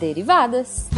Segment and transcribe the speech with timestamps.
[0.00, 0.88] Derivadas.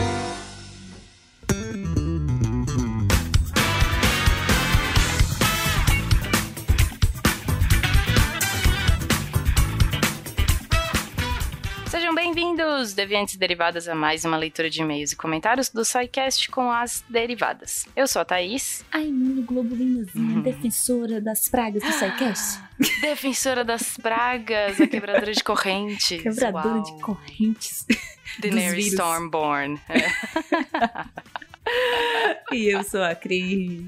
[11.89, 16.71] Sejam bem-vindos, deviantes derivadas, a mais uma leitura de e-mails e comentários do SciCast com
[16.71, 17.87] as derivadas.
[17.95, 18.85] Eu sou a Thaís.
[18.93, 22.61] Ai, mundo globulinazinha, defensora das pragas do SciCast.
[23.03, 26.23] Defensora das pragas, a quebradora de correntes.
[26.23, 26.83] Quebradora Uau.
[26.83, 27.85] de correntes.
[28.41, 28.87] Daenerys.
[28.93, 29.81] Stormborn.
[29.89, 30.03] É.
[32.53, 33.83] E eu sou a Cris.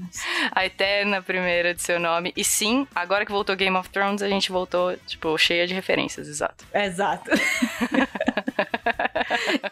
[0.51, 2.33] A eterna primeira de seu nome.
[2.35, 6.27] E sim, agora que voltou Game of Thrones, a gente voltou, tipo, cheia de referências,
[6.27, 6.65] exato.
[6.73, 7.29] Exato.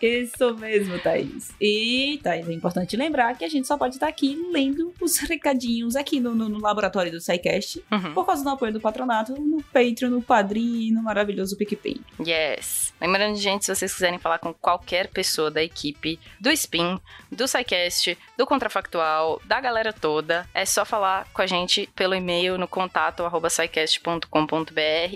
[0.02, 1.52] Isso mesmo, Thaís.
[1.60, 5.96] E, Thaís, é importante lembrar que a gente só pode estar aqui lendo os recadinhos
[5.96, 8.14] aqui no, no- no laboratório do SciCast Uhum.
[8.14, 12.00] por causa do apoio do patronato, no Patreon, no Padrim e no maravilhoso PicPay.
[12.20, 12.93] Yes.
[13.04, 16.98] Lembrando, gente, se vocês quiserem falar com qualquer pessoa da equipe, do Spin,
[17.30, 22.58] do SciCast, do Contrafactual, da galera toda, é só falar com a gente pelo e-mail
[22.58, 23.50] no contato arroba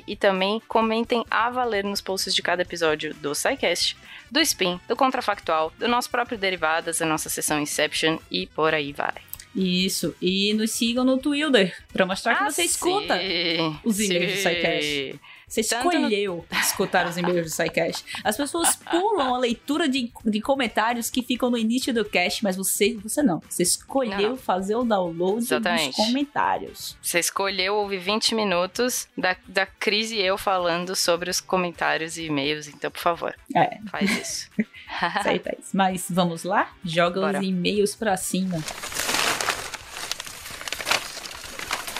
[0.05, 3.95] e também comentem a valer nos posts de cada episódio do SciCast,
[4.29, 8.91] do Spin, do Contrafactual, do nosso próprio Derivadas, da nossa sessão Inception e por aí
[8.91, 9.13] vai.
[9.55, 10.13] Isso.
[10.21, 13.17] E nos sigam no Twitter pra mostrar que Ah, você escuta.
[13.17, 14.37] sim, os e-mails do.
[14.39, 15.19] SciCast.
[15.47, 18.03] Você Tanto no- escolheu escutar os e-mails do SciCast.
[18.23, 22.57] As pessoas pulam a leitura de, de comentários que ficam no início do cast, mas
[22.57, 23.41] você, você não.
[23.49, 24.37] Você escolheu Não.
[24.37, 25.95] fazer o download Exatamente.
[25.95, 26.97] dos comentários.
[27.01, 32.25] Você escolheu ouvir 20 minutos da, da Cris e eu falando sobre os comentários e
[32.25, 34.49] e-mails, então, por favor, É, faz isso.
[35.73, 36.71] Mas vamos lá?
[36.83, 37.39] Joga Bora.
[37.39, 38.57] os e-mails pra cima.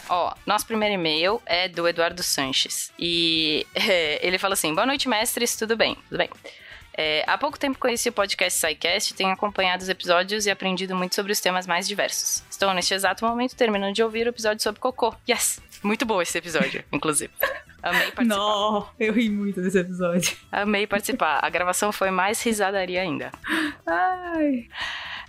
[0.09, 2.91] Ó, nosso primeiro e-mail é do Eduardo Sanches.
[2.97, 5.95] E é, ele fala assim: Boa noite, mestres, tudo bem?
[6.09, 6.29] Tudo bem.
[6.99, 11.13] É, há pouco tempo conheci o podcast SciCast, tenho acompanhado os episódios e aprendido muito
[11.13, 12.43] sobre os temas mais diversos.
[12.49, 15.13] Estou neste exato momento terminando de ouvir o episódio sobre cocô.
[15.29, 15.61] Yes!
[15.83, 17.31] Muito bom esse episódio, inclusive.
[17.83, 18.25] Amei participar.
[18.25, 20.35] Não, eu ri muito desse episódio.
[20.51, 21.39] Amei participar.
[21.43, 23.31] A gravação foi mais risadaria ainda.
[23.85, 24.67] Ai.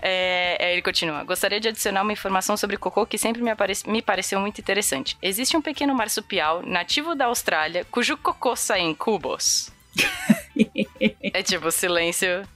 [0.00, 1.25] É, é, ele continua.
[1.25, 3.50] Gostaria de adicionar uma informação sobre cocô que sempre me,
[3.86, 5.16] me pareceu muito interessante.
[5.20, 9.72] Existe um pequeno marsupial nativo da Austrália cujo cocô sai em cubos.
[11.34, 12.47] é tipo silêncio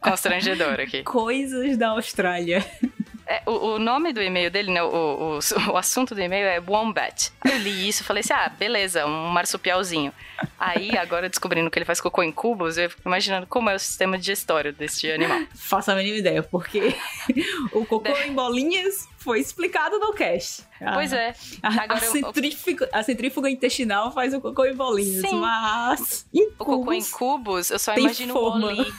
[0.00, 1.02] constrangedor aqui.
[1.02, 2.64] Coisas da Austrália.
[3.32, 5.38] É, o, o nome do e-mail dele, né, o, o,
[5.72, 7.30] o assunto do e-mail é Wombat.
[7.44, 10.12] Eu li isso e falei assim: ah, beleza, um marsupialzinho.
[10.58, 13.78] Aí, agora descobrindo que ele faz cocô em cubos, eu fico imaginando como é o
[13.78, 15.38] sistema digestório desse animal.
[15.54, 16.92] Faço a mínima ideia, porque
[17.72, 20.64] o cocô em bolinhas foi explicado no cast.
[20.94, 21.32] Pois é.
[21.62, 25.36] A, a Agora eu- centrífuga, a centrífuga intestinal faz o cocô em bolinhas, Sim.
[25.38, 28.66] mas em O cocô em cubos, eu só imagino o forma.
[28.66, 28.92] Wally.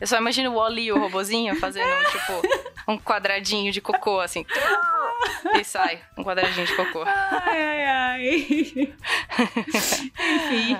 [0.00, 4.44] Eu só imagino o Wally, o robozinho, fazendo, tipo, um quadradinho de cocô, assim.
[5.54, 7.02] E sai um quadradinho de cocô.
[7.04, 8.94] Ai, ai, ai.
[10.18, 10.78] Enfim,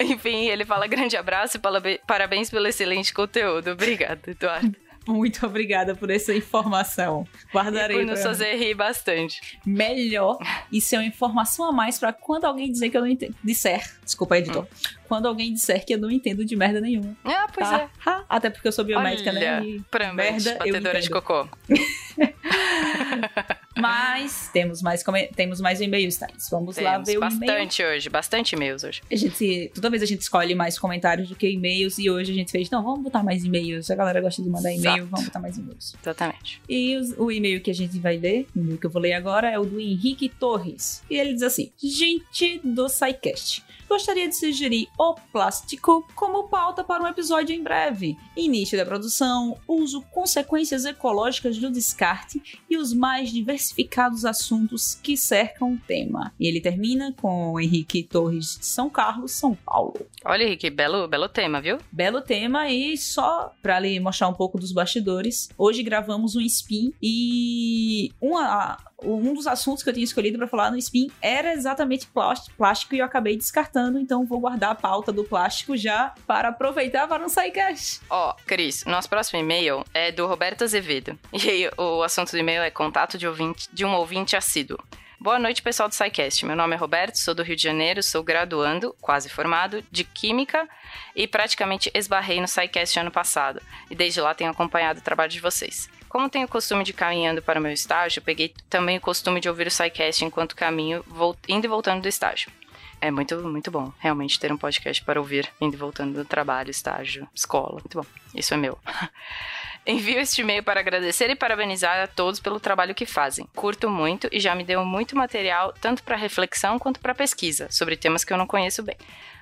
[0.00, 3.72] Enfim, ele fala grande abraço e parabéns pelo excelente conteúdo.
[3.72, 4.74] Obrigada, Eduardo.
[5.06, 7.26] Muito obrigada por essa informação.
[7.50, 9.58] E Guardarei por nos fazer rir bastante.
[9.64, 10.38] melhor.
[10.72, 13.34] Isso é uma informação a mais pra quando alguém dizer que eu não entendo.
[13.42, 14.66] Disser, desculpa, editor.
[15.06, 17.16] Quando alguém disser que eu não entendo de merda nenhuma.
[17.24, 17.80] Ah, pois tá?
[17.82, 17.88] é.
[18.08, 19.66] Ha, Até porque eu sou biomédica, Olha, né?
[19.66, 19.84] E
[20.14, 21.22] merda, eu batedora de entendo.
[21.22, 21.48] cocô.
[23.76, 25.02] Mas temos mais,
[25.34, 26.48] temos mais e-mails, Thais.
[26.50, 27.30] Vamos lá Temos ver o e-mail.
[27.38, 29.02] bastante hoje, bastante e-mails hoje.
[29.10, 32.34] A gente, toda vez a gente escolhe mais comentários do que e-mails e hoje a
[32.34, 33.90] gente fez, não, vamos botar mais e-mails.
[33.90, 35.94] A galera gosta de mandar e-mail, vamos botar mais e-mails.
[36.00, 36.60] Exatamente.
[36.68, 39.12] E os- o e-mail que a gente vai ler, o e-mail que eu vou ler
[39.14, 41.02] agora é o do Henrique Torres.
[41.10, 47.02] E ele diz assim: Gente do SciCast, gostaria de sugerir o plástico como pauta para
[47.02, 48.16] um episódio em breve.
[48.36, 55.74] Início da produção, uso, consequências ecológicas do descarte e os mais diversificados assuntos que cercam
[55.74, 56.32] o tema.
[56.38, 59.94] E ele termina com Henrique Torres de São Carlos, São Paulo.
[60.24, 61.78] Olha, Henrique, belo, belo tema, viu?
[61.92, 66.92] Belo tema e só pra lhe mostrar um pouco dos bastidores, hoje gravamos um spin
[67.02, 72.06] e uma, um dos assuntos que eu tinha escolhido pra falar no spin era exatamente
[72.06, 76.48] plás- plástico e eu acabei descartando, então vou guardar a pauta do plástico já para
[76.48, 78.00] aproveitar para um sidecast.
[78.08, 81.18] Ó, Cris, nosso próximo e-mail é do Roberto Azevedo.
[81.32, 84.78] E aí, o assunto do e-mail é contato de, ouvinte, de um ouvinte assíduo.
[85.24, 86.44] Boa noite, pessoal do SciCast.
[86.44, 90.68] Meu nome é Roberto, sou do Rio de Janeiro, sou graduando, quase formado, de Química
[91.16, 93.60] e praticamente esbarrei no SciCast ano passado.
[93.90, 95.88] E desde lá tenho acompanhado o trabalho de vocês.
[96.10, 99.48] Como tenho o costume de caminhando para o meu estágio, peguei também o costume de
[99.48, 101.04] ouvir o SciCast enquanto caminho,
[101.48, 102.52] indo e voltando do estágio.
[103.00, 106.70] É muito, muito bom, realmente, ter um podcast para ouvir, indo e voltando do trabalho,
[106.70, 107.80] estágio, escola.
[107.80, 108.06] Muito bom.
[108.34, 108.78] Isso é meu.
[109.86, 113.46] Envio este e-mail para agradecer e parabenizar a todos pelo trabalho que fazem.
[113.54, 117.94] Curto muito e já me deu muito material, tanto para reflexão quanto para pesquisa, sobre
[117.94, 118.96] temas que eu não conheço bem.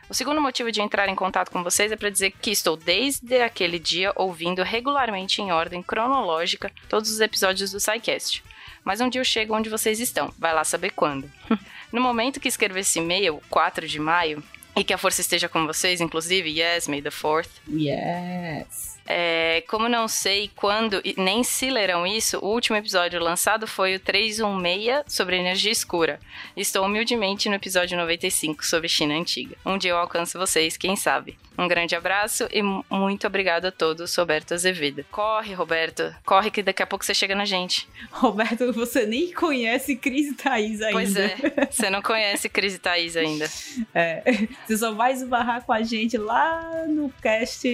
[0.09, 3.41] O segundo motivo de entrar em contato com vocês é para dizer que estou desde
[3.41, 8.43] aquele dia ouvindo regularmente em ordem cronológica todos os episódios do SciCast.
[8.85, 11.31] Mas um dia eu chego onde vocês estão, vai lá saber quando.
[11.93, 14.43] no momento que escrevo esse e-mail, 4 de maio,
[14.75, 17.51] e que a força esteja com vocês, inclusive, yes, may the fourth.
[17.69, 18.92] Yes.
[19.07, 23.97] É, como não sei quando e nem se lerão isso, o último episódio lançado foi
[23.97, 26.21] o 316 sobre energia escura.
[26.57, 29.57] Estou humildemente no episódio 95 sobre China Antiga.
[29.65, 31.37] Um dia eu alcanço vocês, quem sabe.
[31.59, 35.05] Um grande abraço e muito obrigado a todos, Roberto Azevedo.
[35.11, 36.15] Corre, Roberto.
[36.25, 37.87] Corre que daqui a pouco você chega na gente.
[38.11, 40.93] Roberto, você nem conhece Cris e Thaís ainda.
[40.93, 41.37] Pois é,
[41.71, 43.49] você não conhece Cris e Thaís ainda.
[43.95, 44.23] É,
[44.67, 47.69] você só vai esbarrar com a gente lá no cast...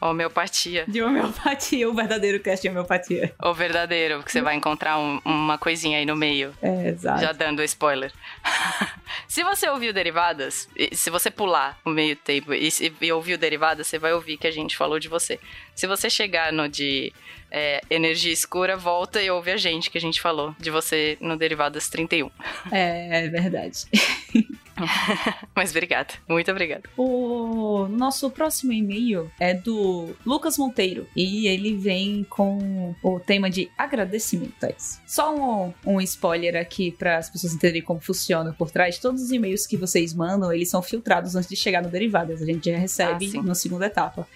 [0.00, 0.61] Homeopatia.
[0.86, 3.34] De homeopatia, o verdadeiro cast de homeopatia.
[3.42, 6.54] O verdadeiro, porque você vai encontrar um, uma coisinha aí no meio.
[6.62, 7.20] É, exato.
[7.20, 8.12] Já dando spoiler.
[9.26, 12.68] se você ouviu Derivadas, se você pular o meio tempo e,
[13.00, 15.38] e ouviu Derivadas, você vai ouvir que a gente falou de você.
[15.74, 17.12] Se você chegar no de
[17.50, 21.36] é, energia escura, volta e ouve a gente, que a gente falou de você no
[21.36, 22.30] Derivadas 31.
[22.70, 23.84] É, é verdade.
[25.54, 26.82] Mas obrigada, muito obrigada.
[26.96, 33.70] O nosso próximo e-mail é do Lucas Monteiro e ele vem com o tema de
[33.76, 35.00] agradecimentos.
[35.06, 38.98] Só um, um spoiler aqui para as pessoas entenderem como funciona por trás.
[38.98, 42.42] Todos os e-mails que vocês mandam, eles são filtrados antes de chegar no Derivadas.
[42.42, 44.26] A gente já recebe ah, na segunda etapa.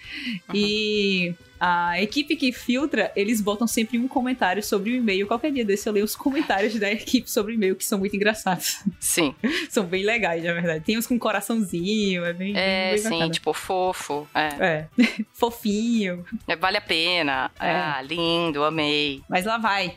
[0.49, 0.55] Uhum.
[0.55, 5.27] E a equipe que filtra, eles botam sempre um comentário sobre o e-mail.
[5.27, 8.15] Qualquer dia desse eu leio os comentários da equipe sobre o e-mail, que são muito
[8.15, 8.83] engraçados.
[8.99, 9.35] Sim.
[9.69, 10.83] são bem legais, na verdade.
[10.83, 12.53] Tem uns com coraçãozinho, é bem.
[12.55, 13.29] É, bem sim, bacana.
[13.31, 14.27] tipo, fofo.
[14.33, 14.47] É.
[14.59, 14.87] é.
[15.33, 16.25] Fofinho.
[16.47, 17.51] É, vale a pena.
[17.59, 17.71] É.
[17.71, 19.21] Ah, lindo, amei.
[19.29, 19.95] Mas lá vai.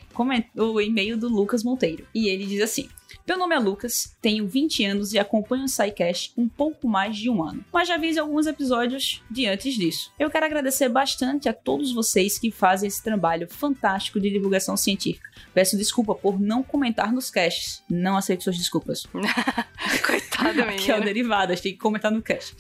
[0.57, 2.07] O e-mail do Lucas Monteiro.
[2.15, 2.89] E ele diz assim:
[3.31, 7.31] meu nome é Lucas, tenho 20 anos e acompanho o SciCast um pouco mais de
[7.31, 10.13] um ano, mas já vi alguns episódios de antes disso.
[10.19, 15.31] Eu quero agradecer bastante a todos vocês que fazem esse trabalho fantástico de divulgação científica.
[15.55, 17.85] Peço desculpa por não comentar nos casts.
[17.89, 19.07] Não aceito suas desculpas.
[20.81, 22.55] Que é o derivado, tem que comentar no cast.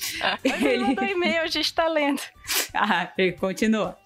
[0.44, 2.20] Ele mandou e-mail, a gente tá lendo.
[2.74, 3.96] ah, ele continua.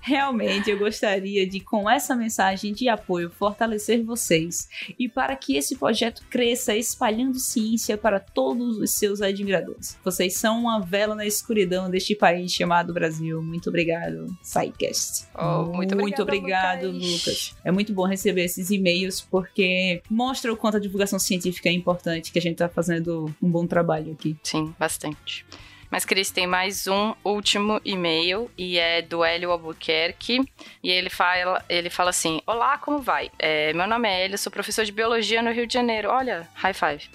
[0.00, 4.68] Realmente eu gostaria de, com essa mensagem de apoio, fortalecer vocês
[4.98, 9.98] e para que esse projeto cresça espalhando ciência para todos os seus admiradores.
[10.04, 13.42] Vocês são uma vela na escuridão deste país chamado Brasil.
[13.42, 15.26] Muito obrigado, SciCast.
[15.34, 17.24] Oh, muito, muito obrigado, Lucas.
[17.24, 17.54] Lucas.
[17.64, 22.30] É muito bom receber esses e-mails porque mostra o quanto a divulgação científica é importante,
[22.30, 24.36] que a gente está fazendo um bom trabalho aqui.
[24.42, 25.44] Sim, bastante.
[25.90, 30.40] Mas, Cris, tem mais um último e-mail e é do Hélio Albuquerque.
[30.82, 33.30] E ele fala, ele fala assim: Olá, como vai?
[33.38, 36.10] É, meu nome é Hélio, sou professor de biologia no Rio de Janeiro.
[36.10, 37.08] Olha, high five.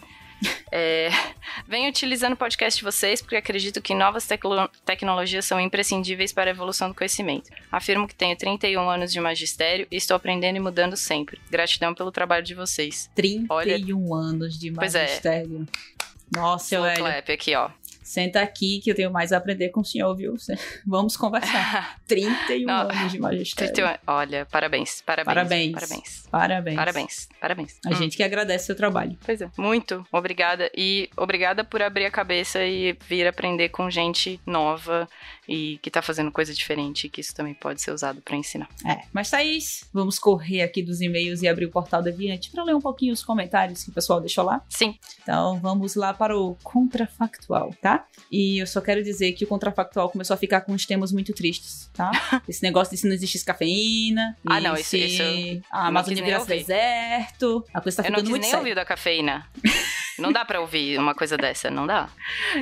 [0.72, 1.10] É,
[1.68, 6.50] venho utilizando o podcast de vocês porque acredito que novas tecno tecnologias são imprescindíveis para
[6.50, 7.50] a evolução do conhecimento.
[7.72, 11.40] Afirmo que tenho 31 anos de magistério e estou aprendendo e mudando sempre.
[11.50, 13.10] Gratidão pelo trabalho de vocês.
[13.16, 13.76] 31 Olha,
[14.14, 15.68] anos de magistério.
[15.68, 16.40] Pois é.
[16.40, 19.86] Nossa, eu clap aqui, ó senta aqui que eu tenho mais a aprender com o
[19.86, 20.36] senhor, viu?
[20.86, 22.00] Vamos conversar.
[22.08, 23.74] 31 Não, anos de magistério.
[23.74, 25.26] 31, olha, parabéns, parabéns.
[25.26, 25.72] Parabéns.
[25.74, 26.28] Parabéns.
[26.32, 26.76] Parabéns.
[26.76, 27.30] Parabéns.
[27.40, 27.80] Parabéns.
[27.86, 27.96] A hum.
[27.96, 29.18] gente que agradece o seu trabalho.
[29.26, 29.50] Pois é.
[29.58, 30.72] Muito obrigada.
[30.76, 35.08] E obrigada por abrir a cabeça e vir aprender com gente nova
[35.50, 38.70] e que tá fazendo coisa diferente, que isso também pode ser usado para ensinar.
[38.86, 39.02] É.
[39.12, 42.82] Mas, Thaís, vamos correr aqui dos e-mails e abrir o portal Deviante para ler um
[42.82, 44.62] pouquinho os comentários que o pessoal deixou lá?
[44.70, 44.96] Sim.
[45.24, 48.06] Então, vamos lá para o contrafactual, tá?
[48.32, 51.34] E eu só quero dizer que o contrafactual começou a ficar com uns temas muito
[51.34, 52.12] tristes, tá?
[52.48, 54.38] Esse negócio de se não existe cafeína.
[54.46, 55.24] Ah, não, isso, isso
[55.72, 57.66] A Amazônia vira deserto.
[57.74, 58.34] A coisa tá ficando muito séria.
[58.34, 59.48] Eu não quis nem ouvir da cafeína.
[60.20, 62.10] Não dá pra ouvir uma coisa dessa, não dá.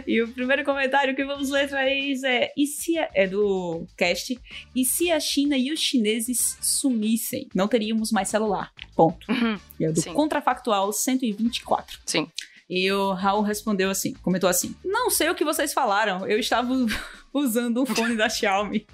[0.05, 4.39] E o primeiro comentário que vamos ler, Thaís, é: e se a, é do cast?
[4.75, 7.47] E se a China e os chineses sumissem?
[7.53, 8.71] Não teríamos mais celular.
[8.95, 9.29] Ponto.
[9.31, 9.59] Uhum.
[9.79, 10.13] E é do Sim.
[10.13, 11.99] Contrafactual 124.
[12.05, 12.27] Sim.
[12.69, 16.69] E o Raul respondeu assim, comentou assim: Não sei o que vocês falaram, eu estava
[17.33, 18.85] usando um fone da Xiaomi.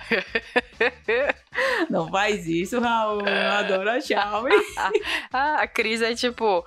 [1.89, 3.21] Não faz isso, Raul.
[3.21, 4.51] Eu adoro a Xiaomi.
[5.33, 6.63] ah, a Cris é tipo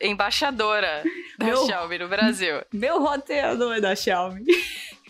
[0.00, 1.02] embaixadora
[1.38, 2.62] da meu, Xiaomi no Brasil.
[2.72, 4.44] Meu roteador é da Xiaomi.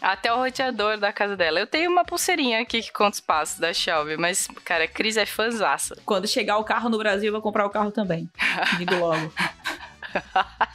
[0.00, 1.60] Até o roteador da casa dela.
[1.60, 5.16] Eu tenho uma pulseirinha aqui que conta os passos da Xiaomi, mas, cara, a Cris
[5.16, 5.94] é fãzaça.
[6.06, 8.28] Quando chegar o carro no Brasil, eu vou comprar o carro também.
[8.78, 9.30] Digo logo.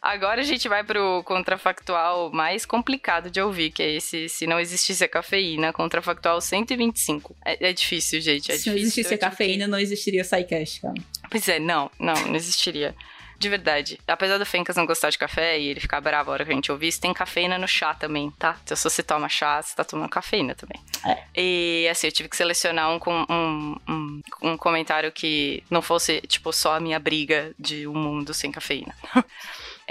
[0.00, 4.58] Agora a gente vai pro contrafactual mais complicado de ouvir, que é esse Se Não
[4.58, 7.36] Existisse a Cafeína, contrafactual 125.
[7.44, 8.72] É, é difícil, gente, é Se difícil.
[8.72, 10.94] não existisse a cafeína, não existiria SciCast, cara.
[11.30, 12.94] Pois é, não, não, não existiria.
[13.38, 13.98] De verdade.
[14.06, 16.54] Apesar do Fencas não gostar de café e ele ficar bravo a hora que a
[16.54, 18.58] gente ouvisse, tem cafeína no chá também, tá?
[18.62, 20.78] Então se você toma chá, você tá tomando cafeína também.
[21.06, 21.24] É.
[21.34, 26.20] E assim, eu tive que selecionar um, com- um, um, um comentário que não fosse,
[26.28, 28.94] tipo, só a minha briga de um mundo sem cafeína.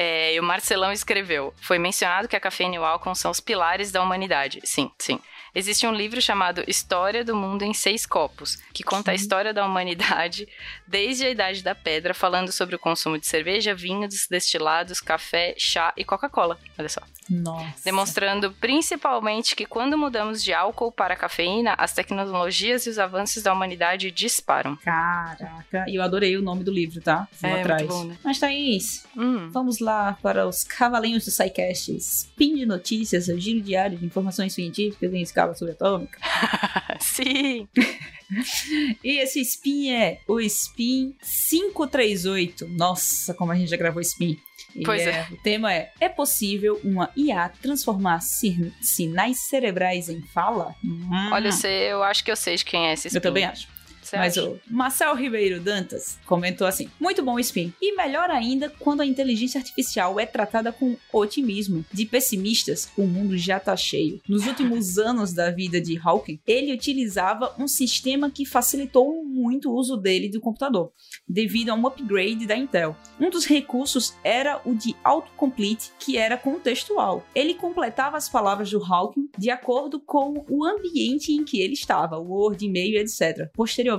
[0.01, 3.41] É, e o Marcelão escreveu: Foi mencionado que a cafeína e o álcool são os
[3.41, 4.61] pilares da humanidade.
[4.63, 5.19] Sim, sim.
[5.53, 9.65] Existe um livro chamado História do Mundo em Seis Copos, que conta a história da
[9.65, 10.47] humanidade
[10.87, 15.91] desde a Idade da Pedra, falando sobre o consumo de cerveja, vinhos, destilados, café, chá
[15.97, 16.57] e Coca-Cola.
[16.77, 17.01] Olha só.
[17.29, 17.83] Nossa.
[17.85, 23.53] Demonstrando principalmente que quando mudamos de álcool para cafeína, as tecnologias e os avanços da
[23.53, 24.75] humanidade disparam.
[24.77, 27.27] Caraca, e eu adorei o nome do livro, tá?
[27.41, 27.87] Vou É, atrás.
[27.87, 28.17] bom, né?
[28.23, 29.49] Mas, Thaís, Hum.
[29.51, 31.95] vamos lá para os cavalinhos do SciCast.
[31.97, 36.19] Spin de notícias, giro diário de informações científicas em escala subatômica.
[36.99, 37.67] Sim.
[39.03, 41.15] E esse spin é o Spin
[41.49, 42.67] 538.
[42.67, 44.37] Nossa, como a gente já gravou Spin.
[44.75, 45.25] E Pois é.
[45.31, 50.75] O tema é: É possível uma IA transformar sin- sinais cerebrais em fala?
[50.85, 53.19] Hum, Olha, eu, sei, eu acho que eu sei de quem é esse eu spin.
[53.21, 53.67] também acho.
[54.09, 54.49] Você Mas acha?
[54.49, 57.71] o Marcel Ribeiro Dantas comentou assim: muito bom o spin.
[57.79, 61.85] E melhor ainda quando a inteligência artificial é tratada com otimismo.
[61.93, 64.19] De pessimistas, o mundo já tá cheio.
[64.27, 69.75] Nos últimos anos da vida de Hawking, ele utilizava um sistema que facilitou muito o
[69.75, 70.91] uso dele do computador,
[71.27, 72.95] devido a um upgrade da Intel.
[73.19, 77.23] Um dos recursos era o de autocomplete, que era contextual.
[77.35, 82.17] Ele completava as palavras do Hawking de acordo com o ambiente em que ele estava,
[82.17, 83.49] Word, e-mail, etc.
[83.53, 83.98] Posteriormente,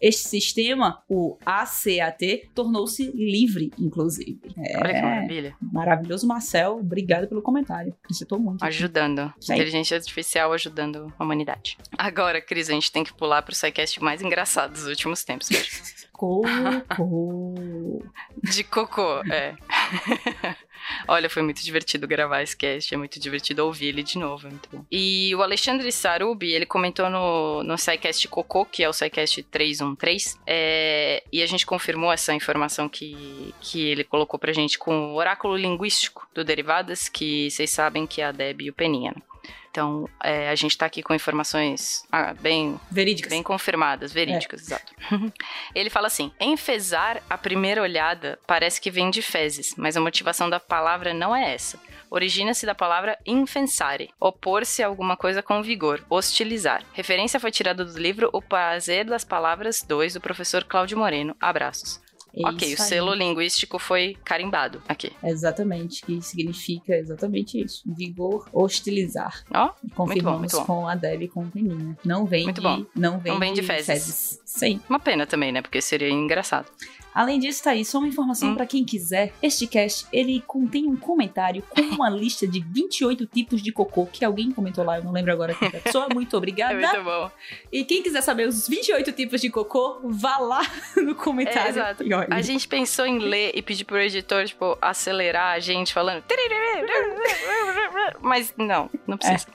[0.00, 4.40] este sistema, o ACAT, tornou-se livre, inclusive.
[4.56, 5.56] É, Olha que maravilha.
[5.60, 6.78] maravilhoso, Marcel.
[6.78, 7.94] Obrigado pelo comentário.
[8.02, 8.64] Acrescentou muito.
[8.64, 9.32] Ajudando.
[9.40, 9.54] Sim.
[9.54, 11.76] Inteligência artificial ajudando a humanidade.
[11.96, 15.48] Agora, Cris, a gente tem que pular pro SciCast mais engraçado dos últimos tempos.
[16.20, 16.42] Cocô.
[18.44, 19.54] De cocô, é.
[21.08, 24.84] Olha, foi muito divertido gravar esse cast, é muito divertido ouvir ele de novo, bom.
[24.90, 30.38] E o Alexandre Sarubi, ele comentou no, no SciCast Cocô, que é o SciCast 313,
[30.46, 35.14] é, e a gente confirmou essa informação que, que ele colocou pra gente com o
[35.14, 39.12] oráculo linguístico do Derivadas, que vocês sabem que é a Deb e o Peninha.
[39.16, 39.22] né?
[39.70, 43.30] Então, é, a gente tá aqui com informações ah, bem Verídicas.
[43.30, 44.92] Bem confirmadas, verídicas, exato.
[45.74, 50.50] Ele fala assim: enfesar à primeira olhada parece que vem de fezes, mas a motivação
[50.50, 51.78] da palavra não é essa.
[52.10, 56.82] Origina-se da palavra infensare, opor-se a alguma coisa com vigor, hostilizar.
[56.92, 61.36] Referência foi tirada do livro O Prazer das Palavras 2, do professor Cláudio Moreno.
[61.40, 62.00] Abraços.
[62.34, 65.12] É ok, o selo linguístico foi carimbado aqui.
[65.22, 67.82] Exatamente, que significa exatamente isso.
[67.86, 69.44] Vigor, hostilizar.
[69.52, 70.64] Ó, Confirmamos muito bom.
[70.64, 71.96] com a Deb e com o Peninha.
[72.04, 72.84] Não vem Muito de, bom.
[72.94, 74.40] Não vem, Não vem de fezes.
[74.44, 74.80] Sim.
[74.88, 75.60] uma pena também, né?
[75.62, 76.66] Porque seria engraçado.
[77.14, 78.54] Além disso, tá aí, só uma informação Hum.
[78.54, 79.32] pra quem quiser.
[79.42, 84.24] Este cast, ele contém um comentário com uma lista de 28 tipos de cocô que
[84.24, 86.08] alguém comentou lá, eu não lembro agora quem é a pessoa.
[86.12, 86.74] Muito É obrigada.
[86.74, 87.30] muito bom.
[87.72, 90.60] E quem quiser saber os 28 tipos de cocô, vá lá
[90.96, 91.66] no comentário.
[91.66, 92.04] É, exato.
[92.30, 96.22] A gente pensou em ler e pedir pro editor, tipo, acelerar a gente falando.
[98.20, 99.46] Mas não, não precisa.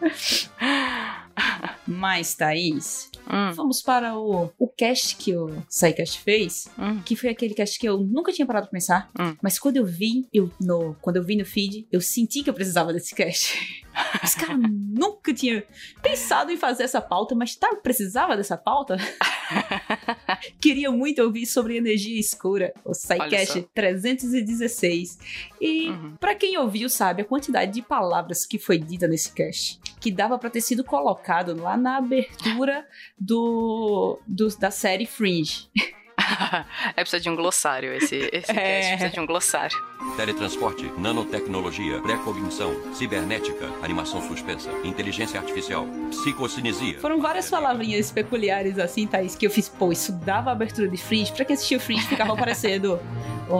[1.86, 7.00] Mas, Thaís, Hum, vamos para o, o cast que o SciCast fez, hum.
[7.04, 9.08] que foi aquele cast que eu nunca tinha parado pra pensar.
[9.18, 9.36] Hum.
[9.40, 12.54] Mas quando eu vi, eu, no, quando eu vi no feed, eu senti que eu
[12.54, 13.56] precisava desse cast.
[14.24, 15.62] Os caras nunca tinham
[16.02, 18.96] pensado em fazer essa pauta, mas tá, precisava dessa pauta?
[20.60, 23.68] Queria muito ouvir sobre energia escura, o SciCast só.
[23.74, 25.18] 316.
[25.60, 26.16] E Uhum.
[26.16, 29.80] pra quem ouviu, sabe a quantidade de palavras que foi dita nesse cast.
[30.00, 32.86] Que dava pra ter sido colocado lá na abertura
[33.18, 35.68] do, do- da série Fringe.
[36.96, 38.54] é precisa de um glossário esse, esse É.
[38.54, 39.76] cast, precisa de um glossário.
[40.16, 46.98] Teletransporte, nanotecnologia, pré-cognição, cibernética, animação suspensa, inteligência artificial, psicocinesia.
[47.00, 51.32] Foram várias palavrinhas peculiares assim, Thaís, que eu fiz, pô, isso dava abertura de Fringe.
[51.32, 52.98] Pra quem assistiu Fringe ficava aparecendo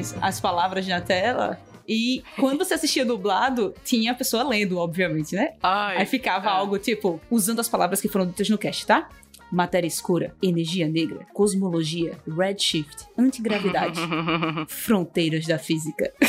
[0.00, 1.58] as, as palavras na tela.
[1.86, 5.52] E quando você assistia dublado, tinha a pessoa lendo, obviamente, né?
[5.62, 6.50] Ai, Aí ficava é.
[6.52, 9.08] algo tipo, usando as palavras que foram ditas no cast, tá?
[9.54, 14.00] Matéria escura, energia negra, cosmologia, redshift, antigravidade,
[14.68, 16.12] fronteiras da física.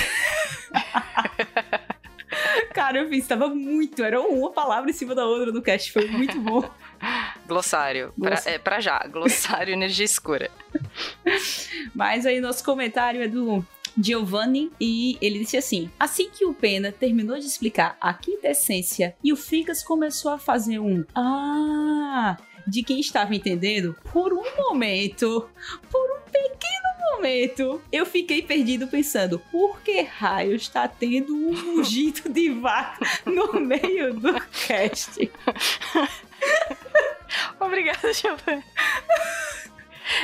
[2.73, 6.07] Cara, eu fiz, tava muito, era uma palavra em cima da outra no cast, foi
[6.07, 6.69] muito bom.
[7.47, 8.13] glossário.
[8.19, 8.99] Pra, é, pra já.
[9.07, 10.51] Glossário energia escura.
[11.93, 13.65] Mas aí nosso comentário é do
[13.97, 19.15] Giovanni, e ele disse assim: Assim que o Pena terminou de explicar a quinta essência
[19.23, 22.37] e o Ficas começou a fazer um Ah!
[22.67, 25.47] De quem estava entendendo, por um momento,
[25.91, 32.29] por um pequeno momento, eu fiquei perdido pensando: por que raio está tendo um mugido
[32.29, 34.33] de vaca no meio do
[34.67, 35.19] cast?
[37.59, 38.63] Obrigada, Giovanni.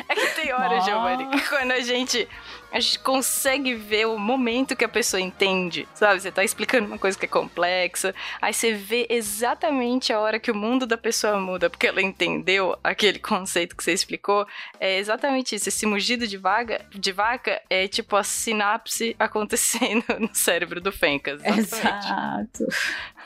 [0.07, 0.79] É que tem hora.
[0.81, 2.27] Giovanni, que quando a gente,
[2.71, 6.21] a gente consegue ver o momento que a pessoa entende, sabe?
[6.21, 10.49] Você tá explicando uma coisa que é complexa, aí você vê exatamente a hora que
[10.49, 14.47] o mundo da pessoa muda, porque ela entendeu aquele conceito que você explicou.
[14.79, 15.69] É exatamente isso.
[15.69, 21.43] Esse mugido de, vaga, de vaca é tipo a sinapse acontecendo no cérebro do Fencas.
[21.43, 22.65] Exato.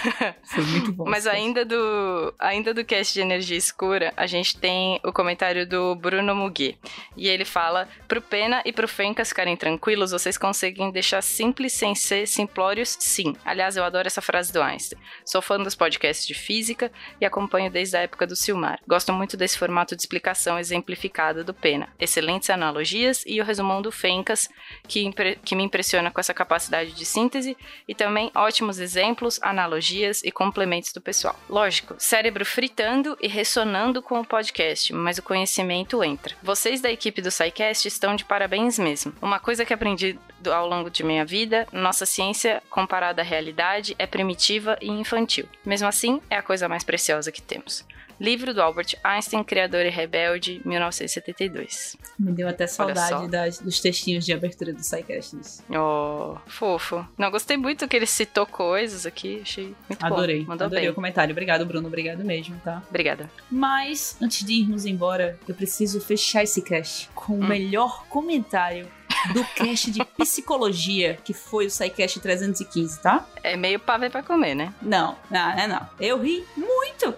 [0.44, 1.04] Foi muito bom.
[1.06, 5.94] Mas ainda do, ainda do cast de energia escura, a gente tem o comentário do
[5.94, 6.78] Bruno Mugi.
[7.16, 11.94] E ele fala: pro Pena e pro Fencas ficarem tranquilos, vocês conseguem deixar simples sem
[11.94, 13.34] ser simplórios, sim.
[13.44, 15.00] Aliás, eu adoro essa frase do Einstein.
[15.24, 16.90] Sou fã dos podcasts de física
[17.20, 18.80] e acompanho desde a época do Silmar.
[18.86, 21.88] Gosto muito desse formato de explicação exemplificada do Pena.
[21.98, 24.48] Excelentes analogias e o resumão do Fencas,
[24.86, 25.10] que,
[25.44, 29.89] que me impressiona com essa capacidade de síntese e também ótimos exemplos, analogias
[30.24, 31.38] e complementos do pessoal.
[31.48, 36.34] Lógico, cérebro fritando e ressonando com o podcast, mas o conhecimento entra.
[36.42, 39.12] Vocês da equipe do SciCast estão de parabéns mesmo.
[39.20, 44.06] Uma coisa que aprendi ao longo de minha vida, nossa ciência, comparada à realidade, é
[44.06, 45.46] primitiva e infantil.
[45.64, 47.84] Mesmo assim, é a coisa mais preciosa que temos.
[48.20, 51.96] Livro do Albert Einstein, Criador e Rebelde, 1972.
[52.18, 55.36] Me deu até saudade das- dos textinhos de abertura do SciCast.
[55.70, 57.06] Oh, fofo.
[57.16, 59.40] Não, gostei muito que ele citou coisas aqui.
[59.42, 60.40] Achei muito Adorei.
[60.42, 60.48] bom.
[60.48, 60.90] Mandou Adorei bem.
[60.90, 61.32] o comentário.
[61.32, 61.88] Obrigado, Bruno.
[61.88, 62.82] Obrigado mesmo, tá?
[62.88, 63.30] Obrigada.
[63.50, 67.46] Mas, antes de irmos embora, eu preciso fechar esse cast com o Hum.
[67.46, 68.86] melhor comentário
[69.34, 73.26] do cast de psicologia, que foi o SciCast 315, tá?
[73.42, 74.72] É meio pavê pra comer, né?
[74.80, 75.88] Não, não, não, não.
[75.98, 77.14] Eu ri muito.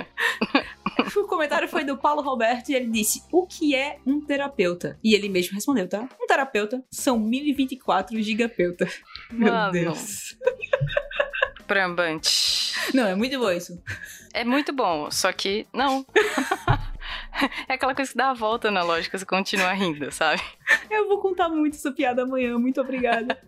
[1.16, 4.98] o comentário foi do Paulo Roberto e ele disse: O que é um terapeuta?
[5.02, 6.08] E ele mesmo respondeu, tá?
[6.20, 8.88] Um terapeuta são 1024 gigapeuta.
[9.30, 9.72] Meu Mano.
[9.72, 10.36] Deus.
[11.66, 12.74] Prambante.
[12.92, 13.82] Não, é muito bom isso.
[14.32, 16.04] É muito bom, só que não.
[17.68, 20.42] é aquela coisa que dá a volta na lógica, você continua rindo, sabe?
[20.90, 22.58] Eu vou contar muito essa piada amanhã.
[22.58, 23.38] Muito obrigada.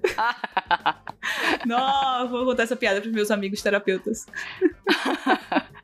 [1.66, 4.26] Não, vou contar essa piada pros meus amigos terapeutas.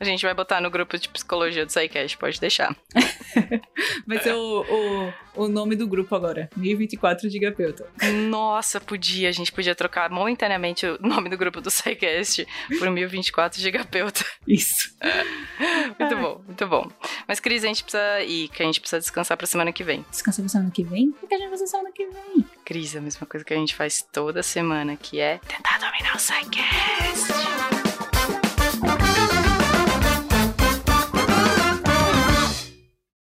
[0.03, 2.77] A gente vai botar no grupo de psicologia do SciCast, pode deixar.
[4.05, 6.51] Vai ser o, o, o nome do grupo agora.
[6.57, 7.87] 1024 gigapeuta.
[8.29, 12.45] Nossa, podia, a gente podia trocar momentaneamente o nome do grupo do SciCast
[12.81, 14.25] por 1024 gigapeuta.
[14.45, 14.93] Isso.
[16.01, 16.91] Muito bom, muito bom.
[17.29, 20.05] Mas, Cris, a gente precisa ir, que a gente precisa descansar pra semana que vem.
[20.11, 21.13] Descansa pra semana que vem?
[21.13, 22.45] Por que a gente vai fazer semana que vem?
[22.65, 26.17] Cris, é a mesma coisa que a gente faz toda semana, que é tentar dominar
[26.17, 27.62] o SciCast.